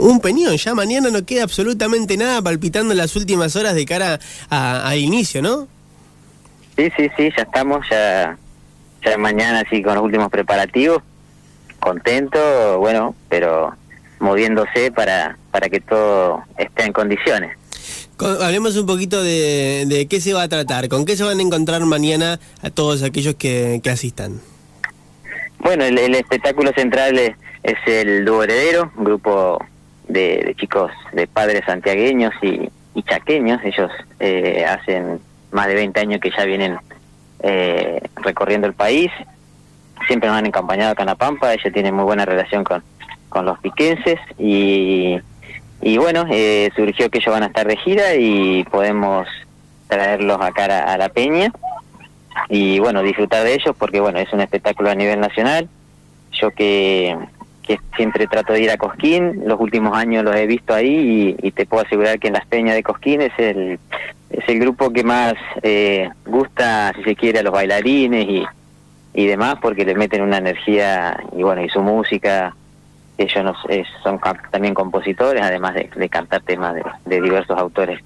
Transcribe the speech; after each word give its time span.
un 0.00 0.20
peñón. 0.20 0.56
Ya 0.56 0.74
mañana 0.74 1.10
no 1.10 1.24
queda 1.24 1.44
absolutamente 1.44 2.16
nada 2.16 2.42
palpitando 2.42 2.92
en 2.92 2.98
las 2.98 3.16
últimas 3.16 3.56
horas 3.56 3.74
de 3.74 3.86
cara 3.86 4.18
al 4.48 4.98
inicio, 4.98 5.42
¿no? 5.42 5.68
Sí, 6.76 6.90
sí, 6.96 7.10
sí, 7.16 7.30
ya 7.36 7.42
estamos, 7.42 7.86
ya, 7.90 8.38
ya 9.04 9.18
mañana 9.18 9.60
así 9.60 9.82
con 9.82 9.94
los 9.94 10.04
últimos 10.04 10.30
preparativos, 10.30 11.02
contento, 11.78 12.78
bueno, 12.78 13.14
pero 13.28 13.74
moviéndose 14.18 14.92
para, 14.92 15.36
para 15.50 15.68
que 15.68 15.80
todo 15.80 16.42
esté 16.56 16.84
en 16.84 16.92
condiciones. 16.92 17.60
Hablemos 18.18 18.76
un 18.76 18.86
poquito 18.86 19.22
de, 19.22 20.06
qué 20.08 20.20
se 20.20 20.34
va 20.34 20.42
a 20.42 20.48
tratar, 20.48 20.88
con 20.88 21.06
qué 21.06 21.16
se 21.16 21.24
van 21.24 21.38
a 21.38 21.42
encontrar 21.42 21.84
mañana 21.86 22.38
a 22.62 22.70
todos 22.70 23.02
aquellos 23.02 23.34
que, 23.36 23.80
asistan. 23.90 24.40
Bueno, 25.58 25.84
el, 25.84 26.14
espectáculo 26.14 26.72
central 26.72 27.18
es, 27.18 27.34
el 27.86 28.24
Dúo 28.24 28.42
Heredero, 28.42 28.92
un 28.96 29.04
grupo 29.04 29.64
de, 30.12 30.54
chicos 30.58 30.92
de 31.12 31.26
padres 31.26 31.62
santiagueños 31.66 32.32
y, 32.42 32.70
chaqueños. 33.08 33.60
Ellos 33.64 33.90
eh, 34.18 34.66
hacen 34.68 35.20
más 35.52 35.66
de 35.66 35.74
20 35.74 35.98
años 36.00 36.20
que 36.20 36.30
ya 36.30 36.44
vienen 36.44 36.76
eh, 37.42 38.00
recorriendo 38.16 38.66
el 38.66 38.74
país. 38.74 39.10
Siempre 40.06 40.28
nos 40.28 40.38
han 40.38 40.46
acompañado 40.46 40.92
a 40.92 40.94
Canapampa, 40.94 41.54
ella 41.54 41.72
tiene 41.72 41.92
muy 41.92 42.04
buena 42.04 42.26
relación 42.26 42.62
con, 42.62 42.82
con 43.30 43.46
los 43.46 43.58
piquenses 43.60 44.18
y 44.38 45.18
y 45.82 45.96
bueno, 45.96 46.26
eh, 46.30 46.70
surgió 46.76 47.10
que 47.10 47.18
ellos 47.18 47.32
van 47.32 47.42
a 47.42 47.46
estar 47.46 47.66
de 47.66 47.76
gira 47.76 48.14
y 48.14 48.64
podemos 48.64 49.26
traerlos 49.88 50.38
acá 50.40 50.66
a, 50.66 50.92
a 50.92 50.98
la 50.98 51.08
peña 51.08 51.50
y 52.48 52.78
bueno, 52.78 53.02
disfrutar 53.02 53.44
de 53.44 53.54
ellos 53.54 53.74
porque 53.78 54.00
bueno, 54.00 54.18
es 54.18 54.32
un 54.32 54.40
espectáculo 54.40 54.90
a 54.90 54.94
nivel 54.94 55.20
nacional. 55.20 55.68
Yo 56.32 56.50
que, 56.50 57.16
que 57.78 57.96
siempre 57.96 58.26
trato 58.26 58.52
de 58.52 58.62
ir 58.62 58.70
a 58.70 58.76
Cosquín, 58.76 59.42
los 59.46 59.60
últimos 59.60 59.96
años 59.96 60.24
los 60.24 60.34
he 60.34 60.46
visto 60.46 60.74
ahí 60.74 61.36
y, 61.40 61.50
te 61.52 61.66
puedo 61.66 61.84
asegurar 61.84 62.18
que 62.18 62.28
en 62.28 62.34
las 62.34 62.46
peñas 62.46 62.74
de 62.74 62.82
Cosquín 62.82 63.20
es 63.20 63.32
el, 63.38 63.78
es 64.30 64.48
el 64.48 64.58
grupo 64.58 64.90
que 64.90 65.04
más 65.04 65.34
eh, 65.62 66.08
gusta, 66.26 66.92
si 66.96 67.04
se 67.04 67.16
quiere, 67.16 67.38
a 67.38 67.42
los 67.42 67.52
bailarines 67.52 68.26
y, 68.26 68.44
y 69.14 69.26
demás 69.26 69.56
porque 69.60 69.84
le 69.84 69.94
meten 69.94 70.22
una 70.22 70.38
energía 70.38 71.16
y 71.36 71.42
bueno, 71.42 71.62
y 71.62 71.68
su 71.68 71.80
música 71.80 72.54
ellos 73.18 73.44
nos, 73.44 73.56
son 74.02 74.18
también 74.50 74.74
compositores, 74.74 75.42
además 75.42 75.74
de, 75.74 76.08
cantar 76.08 76.42
temas 76.42 76.74
de, 77.04 77.20
diversos 77.20 77.58
autores 77.58 78.00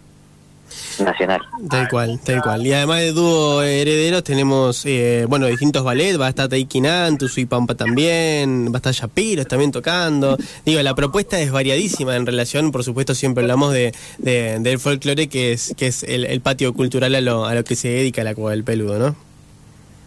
nacionales. 0.99 1.47
Tal 1.69 1.89
cual, 1.89 2.21
tal 2.25 2.43
cual. 2.43 2.67
Y 2.67 2.73
además 2.73 3.01
de 3.01 3.13
dúo 3.13 3.63
herederos 3.63 4.25
tenemos, 4.25 4.85
eh, 4.87 5.27
bueno, 5.29 5.47
distintos 5.47 5.85
ballets, 5.85 6.21
va 6.21 6.27
a 6.27 6.31
estar 6.31 6.49
Taikinan, 6.49 7.19
y 7.37 7.47
Pampa 7.47 7.75
también, 7.75 8.67
va 8.67 8.77
a 8.77 8.79
estar 8.79 8.93
Shapiros 8.93 9.47
también 9.47 9.73
tocando. 9.73 10.37
Digo, 10.65 10.81
la 10.83 10.95
propuesta 10.95 11.41
es 11.41 11.51
variadísima 11.51 12.17
en 12.17 12.27
relación, 12.27 12.73
por 12.73 12.85
supuesto 12.85 13.15
siempre 13.15 13.43
hablamos 13.43 13.73
de, 13.73 13.93
del 14.19 14.79
folclore, 14.79 15.29
que 15.29 15.53
es 15.53 15.75
que 15.77 15.89
es 15.89 16.03
el, 16.03 16.41
patio 16.41 16.75
cultural 16.75 17.15
a 17.15 17.21
lo, 17.21 17.47
a 17.47 17.55
lo 17.55 17.65
que 17.65 17.75
se 17.75 17.89
dedica 17.89 18.23
la 18.23 18.35
Cueva 18.35 18.51
del 18.51 18.65
Peludo, 18.65 18.99
¿no? 18.99 19.17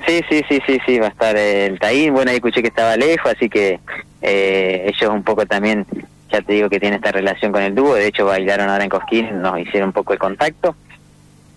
Sí, 0.05 0.21
sí, 0.29 0.41
sí, 0.47 0.59
sí, 0.65 0.77
sí, 0.85 0.99
va 0.99 1.07
a 1.07 1.09
estar 1.09 1.35
el 1.35 1.79
Taín, 1.79 2.13
bueno, 2.13 2.29
ahí 2.31 2.37
escuché 2.37 2.61
que 2.61 2.67
estaba 2.67 2.95
lejos, 2.95 3.31
así 3.35 3.49
que 3.49 3.79
eh, 4.21 4.85
ellos 4.93 5.11
un 5.11 5.23
poco 5.23 5.45
también, 5.45 5.85
ya 6.31 6.41
te 6.41 6.53
digo 6.53 6.69
que 6.69 6.79
tiene 6.79 6.97
esta 6.97 7.11
relación 7.11 7.51
con 7.51 7.61
el 7.61 7.75
dúo, 7.75 7.95
de 7.95 8.07
hecho 8.07 8.25
bailaron 8.25 8.69
ahora 8.69 8.83
en 8.83 8.89
Cosquín, 8.89 9.41
nos 9.41 9.59
hicieron 9.59 9.89
un 9.89 9.93
poco 9.93 10.13
de 10.13 10.19
contacto. 10.19 10.75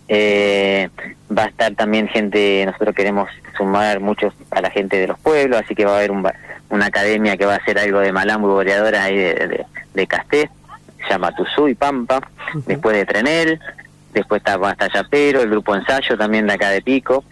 Eh, 0.09 0.89
va 1.37 1.45
a 1.45 1.47
estar 1.47 1.73
también 1.75 2.09
gente, 2.09 2.65
nosotros 2.67 2.95
queremos 2.95 3.31
sumar 3.57 4.01
muchos 4.01 4.35
a 4.51 4.61
la 4.61 4.71
gente 4.71 4.99
de 4.99 5.07
los 5.07 5.19
pueblos, 5.19 5.61
así 5.65 5.75
que 5.75 5.85
va 5.85 5.93
a 5.93 5.97
haber 5.99 6.11
una 6.11 6.87
academia 6.87 7.37
que 7.37 7.47
va 7.47 7.55
a 7.55 7.59
hacer 7.59 7.79
algo 7.79 8.01
de 8.01 8.13
malambo 8.13 8.49
y 8.49 8.53
boreadora 8.53 9.05
ahí 9.05 9.17
de, 9.17 9.67
de, 9.95 10.07
Casté, 10.09 10.51
se 10.99 11.11
llama 11.11 11.33
Tuzú 11.35 11.69
y 11.69 11.75
Pampa, 11.75 12.21
después 12.67 12.97
de 12.97 13.07
Trenel, 13.07 13.61
después 14.13 14.41
está, 14.41 14.57
va 14.57 14.71
a 14.71 14.73
estar 14.73 14.93
Yapero, 14.93 15.43
el 15.43 15.51
grupo 15.51 15.77
Ensayo 15.77 16.19
también 16.19 16.49
de 16.49 16.55
acá 16.55 16.71
de 16.71 16.83
Pico, 16.83 17.25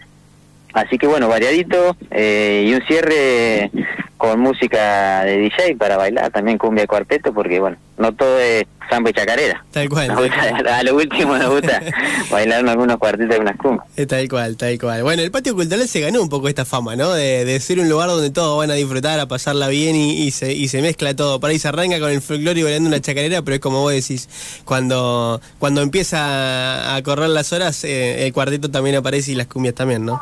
Así 0.73 0.97
que 0.97 1.07
bueno, 1.07 1.27
variadito 1.27 1.95
eh, 2.11 2.65
y 2.67 2.73
un 2.73 2.81
cierre 2.85 3.71
con 4.19 4.39
música 4.41 5.23
de 5.23 5.37
DJ 5.37 5.77
para 5.77 5.95
bailar, 5.95 6.29
también 6.31 6.57
cumbia 6.57 6.83
de 6.83 6.87
cuarteto, 6.87 7.33
porque 7.33 7.59
bueno, 7.59 7.77
no 7.97 8.13
todo 8.13 8.37
es 8.37 8.65
samba 8.89 9.11
y 9.11 9.13
chacarera. 9.13 9.63
Tal 9.71 9.87
cual. 9.87 10.11
a 10.69 10.83
lo 10.83 10.95
último 10.95 11.37
nos 11.37 11.49
gusta 11.49 11.81
bailar 12.29 12.59
en 12.59 12.67
algunos 12.67 12.97
cuartetos 12.97 13.37
y 13.37 13.39
unas 13.39 13.55
cumbias. 13.55 13.87
Tal 14.09 14.27
cual, 14.27 14.57
tal 14.57 14.77
cual. 14.77 15.03
Bueno, 15.03 15.21
el 15.21 15.31
patio 15.31 15.55
cultural 15.55 15.87
se 15.87 16.01
ganó 16.01 16.21
un 16.21 16.27
poco 16.27 16.49
esta 16.49 16.65
fama, 16.65 16.97
¿no? 16.97 17.13
De, 17.13 17.57
ser 17.61 17.79
un 17.79 17.87
lugar 17.87 18.09
donde 18.09 18.29
todos 18.29 18.57
van 18.57 18.71
a 18.71 18.73
disfrutar, 18.73 19.21
a 19.21 19.27
pasarla 19.27 19.69
bien 19.69 19.95
y, 19.95 20.31
se, 20.31 20.53
y 20.53 20.67
se 20.67 20.81
mezcla 20.81 21.15
todo. 21.15 21.39
Por 21.39 21.49
ahí 21.49 21.59
se 21.59 21.69
arranca 21.69 21.97
con 21.99 22.11
el 22.11 22.21
folclore 22.21 22.59
y 22.59 22.63
bailando 22.63 22.89
una 22.89 22.99
chacarera, 22.99 23.41
pero 23.41 23.55
es 23.55 23.61
como 23.61 23.79
vos 23.79 23.93
decís, 23.93 24.27
cuando, 24.65 25.39
cuando 25.59 25.81
empieza 25.81 26.93
a 26.93 27.01
correr 27.03 27.29
las 27.29 27.53
horas, 27.53 27.85
eh, 27.85 28.25
el 28.25 28.33
cuarteto 28.33 28.69
también 28.69 28.97
aparece 28.97 29.31
y 29.31 29.35
las 29.35 29.47
cumbias 29.47 29.75
también, 29.75 30.05
¿no? 30.05 30.19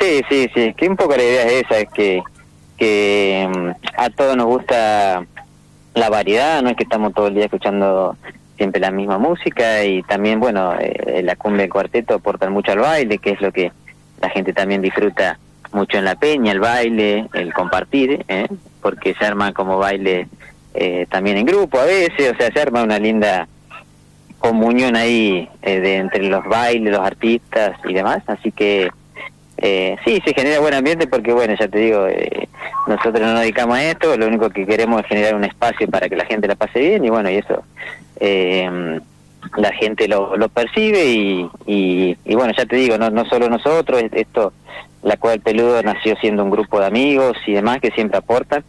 Sí, 0.00 0.22
sí, 0.28 0.48
sí, 0.54 0.74
que 0.74 0.88
un 0.88 0.96
poco 0.96 1.16
la 1.16 1.22
idea 1.22 1.44
es 1.44 1.64
esa, 1.64 1.78
es 1.78 1.88
que, 1.90 2.22
que 2.76 3.48
mm, 3.50 3.70
a 3.96 4.10
todos 4.10 4.36
nos 4.36 4.46
gusta 4.46 5.26
la 5.94 6.08
variedad, 6.10 6.62
no 6.62 6.70
es 6.70 6.76
que 6.76 6.84
estamos 6.84 7.12
todo 7.12 7.28
el 7.28 7.34
día 7.34 7.46
escuchando 7.46 8.16
siempre 8.56 8.80
la 8.80 8.90
misma 8.90 9.18
música 9.18 9.84
y 9.84 10.02
también, 10.02 10.40
bueno, 10.40 10.74
eh, 10.78 11.22
la 11.24 11.36
cumbia 11.36 11.62
del 11.62 11.70
cuarteto 11.70 12.14
aporta 12.14 12.48
mucho 12.50 12.72
al 12.72 12.78
baile, 12.78 13.18
que 13.18 13.30
es 13.30 13.40
lo 13.40 13.52
que 13.52 13.72
la 14.20 14.30
gente 14.30 14.52
también 14.52 14.82
disfruta 14.82 15.38
mucho 15.72 15.98
en 15.98 16.04
la 16.04 16.16
peña, 16.16 16.52
el 16.52 16.60
baile, 16.60 17.28
el 17.34 17.52
compartir, 17.52 18.24
¿eh? 18.28 18.46
porque 18.80 19.14
se 19.14 19.24
arma 19.24 19.52
como 19.52 19.78
baile 19.78 20.28
eh, 20.74 21.06
también 21.10 21.36
en 21.36 21.46
grupo 21.46 21.78
a 21.78 21.84
veces, 21.84 22.32
o 22.32 22.36
sea, 22.36 22.52
se 22.52 22.60
arma 22.60 22.82
una 22.82 22.98
linda 22.98 23.48
comunión 24.38 24.96
ahí 24.96 25.48
eh, 25.62 25.80
de, 25.80 25.96
entre 25.96 26.28
los 26.28 26.44
bailes, 26.44 26.92
los 26.92 27.04
artistas 27.04 27.78
y 27.86 27.92
demás, 27.92 28.22
así 28.26 28.52
que 28.52 28.90
eh, 29.60 29.96
sí, 30.04 30.22
se 30.24 30.34
genera 30.34 30.60
buen 30.60 30.74
ambiente 30.74 31.06
porque, 31.08 31.32
bueno, 31.32 31.54
ya 31.58 31.66
te 31.66 31.78
digo, 31.78 32.06
eh, 32.06 32.48
nosotros 32.86 33.20
no 33.20 33.32
nos 33.32 33.40
dedicamos 33.40 33.76
a 33.76 33.84
esto, 33.84 34.16
lo 34.16 34.26
único 34.26 34.50
que 34.50 34.66
queremos 34.66 35.00
es 35.00 35.06
generar 35.08 35.34
un 35.34 35.44
espacio 35.44 35.88
para 35.88 36.08
que 36.08 36.16
la 36.16 36.26
gente 36.26 36.46
la 36.46 36.54
pase 36.54 36.78
bien 36.78 37.04
y, 37.04 37.10
bueno, 37.10 37.28
y 37.28 37.36
eso 37.36 37.64
eh, 38.20 39.00
la 39.56 39.72
gente 39.72 40.06
lo, 40.06 40.48
percibe 40.48 41.04
y, 41.06 41.50
y, 41.66 42.34
bueno, 42.34 42.52
ya 42.56 42.66
te 42.66 42.76
digo, 42.76 42.98
no, 42.98 43.10
no 43.10 43.24
solo 43.24 43.48
nosotros, 43.48 44.02
esto, 44.12 44.52
la 45.02 45.16
Cueva 45.16 45.32
del 45.32 45.40
Peludo 45.40 45.82
nació 45.82 46.16
siendo 46.16 46.44
un 46.44 46.50
grupo 46.50 46.78
de 46.80 46.86
amigos 46.86 47.36
y 47.46 47.52
demás 47.52 47.80
que 47.80 47.90
siempre 47.90 48.18
aportan, 48.18 48.62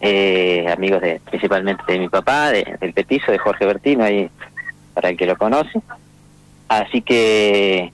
eh, 0.00 0.66
amigos 0.70 1.00
de 1.00 1.20
principalmente 1.28 1.82
de 1.88 1.98
mi 1.98 2.08
papá, 2.08 2.52
de, 2.52 2.76
del 2.80 2.92
petizo, 2.92 3.32
de 3.32 3.38
Jorge 3.38 3.66
Bertino, 3.66 4.04
ahí 4.04 4.30
para 4.94 5.10
el 5.10 5.16
que 5.16 5.26
lo 5.26 5.36
conoce. 5.36 5.80
Así 6.68 7.00
que 7.00 7.92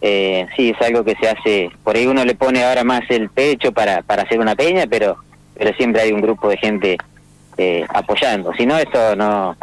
eh, 0.00 0.46
sí, 0.56 0.70
es 0.70 0.86
algo 0.86 1.04
que 1.04 1.14
se 1.16 1.28
hace, 1.28 1.70
por 1.82 1.96
ahí 1.96 2.06
uno 2.06 2.24
le 2.24 2.34
pone 2.34 2.64
ahora 2.64 2.84
más 2.84 3.02
el 3.08 3.30
pecho 3.30 3.72
para, 3.72 4.02
para 4.02 4.22
hacer 4.22 4.38
una 4.38 4.54
peña, 4.54 4.86
pero, 4.88 5.16
pero 5.56 5.74
siempre 5.76 6.02
hay 6.02 6.12
un 6.12 6.20
grupo 6.20 6.48
de 6.48 6.56
gente 6.58 6.96
eh, 7.56 7.84
apoyando. 7.88 8.52
Si 8.54 8.66
no, 8.66 8.76
eso 8.76 9.16
no, 9.16 9.56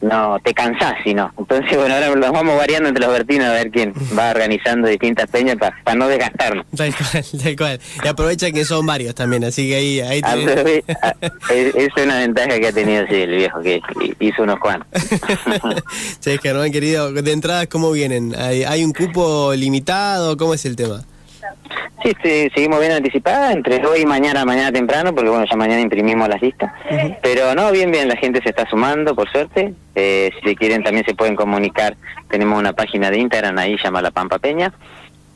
no 0.00 0.38
te 0.40 0.52
cansás, 0.52 0.94
sino. 1.02 1.32
Entonces, 1.38 1.76
bueno, 1.76 1.94
ahora 1.94 2.14
nos 2.14 2.32
vamos 2.32 2.56
variando 2.56 2.88
entre 2.88 3.04
los 3.04 3.12
vertinos 3.12 3.46
a 3.48 3.52
ver 3.52 3.70
quién 3.70 3.92
va 4.18 4.30
organizando 4.30 4.88
distintas 4.88 5.28
peñas 5.30 5.56
para 5.56 5.96
no 5.96 6.08
desgastarnos. 6.08 6.66
Tal 6.76 6.94
cual, 6.94 7.24
tal 7.42 7.56
cual. 7.56 7.80
Y 8.04 8.08
aprovecha 8.08 8.50
que 8.50 8.64
son 8.64 8.86
varios 8.86 9.14
también, 9.14 9.44
así 9.44 9.68
que 9.68 9.76
ahí... 9.76 10.00
ahí 10.00 10.20
ah, 10.24 11.14
es, 11.50 11.88
una 11.96 12.18
ventaja 12.18 12.58
que 12.58 12.68
ha 12.68 12.72
tenido 12.72 13.06
sí, 13.06 13.14
el 13.14 13.36
viejo, 13.36 13.60
que 13.62 13.80
hizo 14.20 14.42
unos 14.42 14.58
cuantos. 14.58 14.88
che, 16.20 16.38
Germán, 16.38 16.70
querido, 16.70 17.12
de 17.12 17.32
entradas, 17.32 17.66
¿cómo 17.68 17.90
vienen? 17.92 18.34
¿Hay, 18.36 18.64
¿Hay 18.64 18.84
un 18.84 18.92
cupo 18.92 19.54
limitado? 19.54 20.36
¿Cómo 20.36 20.54
es 20.54 20.64
el 20.66 20.76
tema? 20.76 21.04
Sí, 22.04 22.50
seguimos 22.54 22.80
bien 22.80 22.92
anticipada, 22.92 23.50
entre 23.50 23.84
hoy 23.86 24.02
y 24.02 24.06
mañana, 24.06 24.44
mañana 24.44 24.70
temprano, 24.70 25.14
porque 25.14 25.30
bueno, 25.30 25.46
ya 25.50 25.56
mañana 25.56 25.80
imprimimos 25.80 26.28
las 26.28 26.42
listas. 26.42 26.70
Pero 27.22 27.54
no, 27.54 27.72
bien, 27.72 27.90
bien, 27.90 28.08
la 28.08 28.16
gente 28.16 28.42
se 28.42 28.50
está 28.50 28.68
sumando, 28.68 29.14
por 29.14 29.30
suerte. 29.32 29.72
Eh, 29.94 30.30
si 30.44 30.54
quieren 30.54 30.82
también 30.82 31.06
se 31.06 31.14
pueden 31.14 31.34
comunicar, 31.34 31.96
tenemos 32.28 32.58
una 32.58 32.74
página 32.74 33.10
de 33.10 33.20
Instagram 33.20 33.56
ahí, 33.56 33.78
llama 33.82 34.02
La 34.02 34.10
Pampa 34.10 34.38
Peña. 34.38 34.70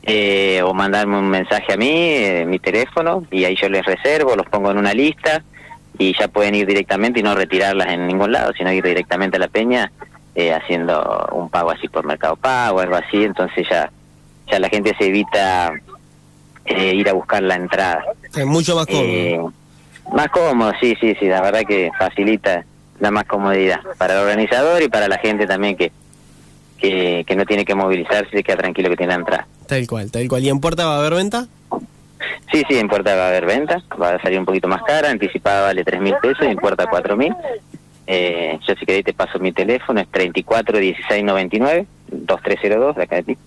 Eh, 0.03 0.61
o 0.63 0.75
mandarme 0.75 1.17
un 1.17 1.27
mensaje 1.27 1.73
a 1.73 1.77
mí, 1.77 1.89
eh, 1.91 2.45
mi 2.47 2.59
teléfono, 2.59 3.25
y 3.31 3.45
ahí 3.45 3.55
yo 3.55 3.67
les 3.67 3.83
reservo, 3.83 4.35
los 4.35 4.45
pongo 4.45 4.69
en 4.69 4.77
una 4.77 4.93
lista 4.93 5.43
y 5.97 6.15
ya 6.17 6.27
pueden 6.27 6.53
ir 6.53 6.67
directamente 6.67 7.19
y 7.19 7.23
no 7.23 7.33
retirarlas 7.33 7.89
en 7.89 8.05
ningún 8.05 8.31
lado, 8.31 8.53
sino 8.53 8.71
ir 8.71 8.83
directamente 8.83 9.37
a 9.37 9.39
la 9.39 9.47
peña 9.47 9.91
haciendo 10.55 11.27
un 11.33 11.49
pago 11.49 11.71
así 11.71 11.89
por 11.89 12.05
Mercado 12.05 12.37
Pago, 12.37 12.79
algo 12.79 12.95
así, 12.95 13.25
entonces 13.25 13.67
ya, 13.69 13.91
ya 14.49 14.57
la 14.57 14.69
gente 14.69 14.95
se 14.97 15.07
evita 15.07 15.73
eh, 16.65 16.93
ir 16.95 17.09
a 17.09 17.13
buscar 17.13 17.43
la 17.43 17.55
entrada. 17.55 18.03
Es 18.35 18.45
mucho 18.45 18.75
más 18.75 18.85
cómodo. 18.85 19.05
Eh, 19.05 19.39
más 20.13 20.27
cómodo, 20.29 20.71
sí, 20.79 20.95
sí, 20.99 21.15
sí, 21.19 21.27
la 21.27 21.41
verdad 21.41 21.61
que 21.67 21.91
facilita 21.97 22.65
la 22.99 23.11
más 23.11 23.25
comodidad 23.25 23.79
para 23.97 24.15
el 24.15 24.19
organizador 24.21 24.81
y 24.81 24.89
para 24.89 25.07
la 25.07 25.17
gente 25.17 25.47
también 25.47 25.77
que, 25.77 25.91
que, 26.77 27.35
no 27.35 27.45
tiene 27.45 27.65
que 27.65 27.75
movilizarse 27.75 28.39
y 28.39 28.43
queda 28.43 28.57
tranquilo 28.57 28.89
que 28.89 28.97
tiene 28.97 29.13
la 29.13 29.19
entrada. 29.19 29.47
Tal 29.67 29.87
cual, 29.87 30.11
tal 30.11 30.27
cual. 30.27 30.43
¿Y 30.43 30.49
en 30.49 30.59
puerta 30.59 30.85
va 30.85 30.95
a 30.95 30.99
haber 30.99 31.13
venta? 31.13 31.47
Sí, 32.51 32.63
sí, 32.67 32.77
en 32.77 32.87
puerta 32.87 33.15
va 33.15 33.25
a 33.25 33.27
haber 33.29 33.45
venta, 33.45 33.83
va 34.01 34.15
a 34.15 34.21
salir 34.21 34.39
un 34.39 34.45
poquito 34.45 34.67
más 34.67 34.81
cara, 34.83 35.09
anticipada 35.09 35.61
vale 35.61 35.83
tres 35.83 36.01
mil 36.01 36.15
pesos 36.21 36.45
y 36.45 36.49
en 36.49 36.57
puerta 36.57 36.87
cuatro 36.87 37.15
mil. 37.15 37.33
Eh, 38.07 38.57
yo 38.67 38.73
si 38.73 38.85
querés 38.87 39.05
te 39.05 39.13
paso 39.13 39.37
mi 39.37 39.51
teléfono, 39.51 40.01
es 40.01 40.07
34 40.07 40.79
16 40.79 41.23
99, 41.23 41.85
2302 42.07 42.95
de 42.95 43.03
acá 43.03 43.17
de 43.17 43.23
ti. 43.23 43.37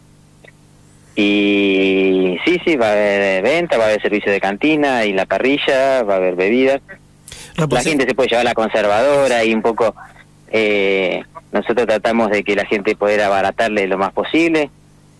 Y 1.14 2.38
sí, 2.44 2.60
sí, 2.64 2.76
va 2.76 2.88
a 2.88 2.92
haber 2.92 3.42
venta, 3.42 3.76
va 3.76 3.84
a 3.84 3.86
haber 3.88 4.00
servicio 4.00 4.32
de 4.32 4.40
cantina 4.40 5.04
y 5.04 5.12
la 5.12 5.26
parrilla, 5.26 6.02
va 6.02 6.14
a 6.14 6.16
haber 6.16 6.34
bebidas. 6.34 6.80
La 7.56 7.82
gente 7.82 8.06
se 8.06 8.14
puede 8.14 8.30
llevar 8.30 8.44
la 8.44 8.54
conservadora 8.54 9.44
y 9.44 9.52
un 9.52 9.60
poco 9.60 9.94
eh, 10.50 11.22
nosotros 11.50 11.86
tratamos 11.86 12.30
de 12.30 12.44
que 12.44 12.56
la 12.56 12.64
gente 12.64 12.96
pueda 12.96 13.26
abaratarle 13.26 13.86
lo 13.86 13.98
más 13.98 14.12
posible. 14.12 14.70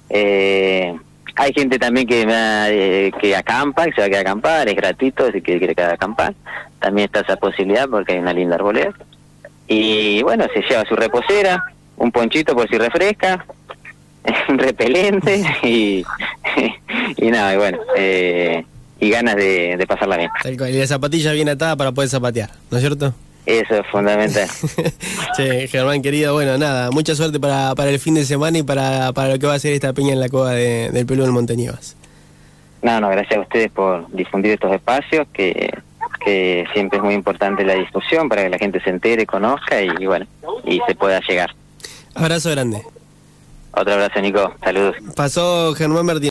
Eh, 0.09 0.95
hay 1.37 1.53
gente 1.53 1.79
también 1.79 2.07
que 2.07 2.25
va, 2.27 2.71
eh, 2.71 3.13
que 3.21 3.37
acampa, 3.37 3.85
que 3.85 3.93
se 3.93 4.01
va 4.01 4.07
a 4.07 4.11
quedar 4.11 4.27
a 4.27 4.31
acampar, 4.31 4.69
es 4.69 4.77
gratuito, 4.77 5.31
si 5.33 5.41
quiere, 5.41 5.59
quiere 5.59 5.75
quedar 5.75 5.91
a 5.91 5.95
acampar. 5.95 6.35
También 6.81 7.07
está 7.07 7.21
esa 7.21 7.37
posibilidad 7.37 7.89
porque 7.89 8.13
hay 8.13 8.19
una 8.19 8.33
linda 8.33 8.57
arboleda. 8.57 8.93
Y 9.69 10.23
bueno, 10.23 10.47
se 10.53 10.63
lleva 10.63 10.85
su 10.85 10.97
reposera, 10.97 11.65
un 11.97 12.11
ponchito 12.11 12.55
por 12.55 12.69
si 12.69 12.77
refresca, 12.77 13.45
repelente 14.49 15.45
y, 15.63 16.05
y 17.17 17.31
nada, 17.31 17.55
y 17.55 17.57
bueno, 17.57 17.79
eh, 17.97 18.65
y 19.01 19.11
ganas 19.11 19.37
de, 19.37 19.77
de 19.77 19.87
pasarla 19.87 20.17
bien. 20.17 20.31
Y 20.45 20.79
la 20.79 20.87
zapatilla 20.87 21.33
bien 21.33 21.49
atada 21.49 21.77
para 21.77 21.93
poder 21.93 22.09
zapatear, 22.11 22.51
¿no 22.71 22.79
es 22.79 22.83
cierto? 22.83 23.15
Eso 23.45 23.75
es 23.75 23.87
fundamental. 23.89 24.49
sí, 25.37 25.67
Germán 25.69 26.01
querido, 26.03 26.33
bueno, 26.35 26.57
nada, 26.59 26.91
mucha 26.93 27.15
suerte 27.17 27.41
para, 27.41 27.75
para 27.75 27.91
el 27.91 27.99
fin 27.99 28.15
de 28.15 28.25
semana 28.25 28.59
y 28.59 28.63
para, 28.63 29.13
para 29.13 29.31
lo 29.31 29.39
que 29.41 29.47
va 29.49 29.55
a 29.55 29.59
ser 29.59 29.73
esta 29.73 29.93
peña 29.93 30.13
en 30.13 30.21
la 30.21 30.29
cova 30.29 30.53
de- 30.53 30.91
del 30.93 31.07
Pelú 31.07 31.23
del 31.25 31.33
Monteñivas. 31.33 31.97
No, 32.83 33.01
no, 33.01 33.09
gracias 33.09 33.39
a 33.39 33.43
ustedes 33.43 33.71
por 33.73 34.09
difundir 34.13 34.53
estos 34.53 34.73
espacios, 34.73 35.27
que, 35.33 35.71
que 36.25 36.65
siempre 36.73 36.99
es 36.99 37.05
muy 37.05 37.15
importante 37.15 37.65
la 37.65 37.75
difusión 37.75 38.29
para 38.29 38.43
que 38.45 38.51
la 38.51 38.59
gente 38.59 38.81
se 38.81 38.91
entere, 38.91 39.27
conozca 39.27 39.81
y, 39.83 40.07
bueno, 40.07 40.27
y 40.65 40.81
se 40.87 40.95
pueda 40.95 41.21
llegar. 41.29 41.51
Abrazo 42.15 42.51
grande. 42.51 42.83
Otro 43.75 43.93
abrazo, 43.95 44.21
Nico. 44.21 44.55
Saludos. 44.63 44.97
Pasó 45.17 45.75
Germán 45.75 46.05
Martínez. 46.07 46.21